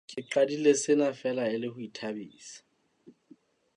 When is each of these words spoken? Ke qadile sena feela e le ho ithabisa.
Ke 0.11 0.21
qadile 0.33 0.71
sena 0.83 1.09
feela 1.19 1.45
e 1.53 1.55
le 1.61 1.67
ho 1.73 1.77
ithabisa. 1.87 2.55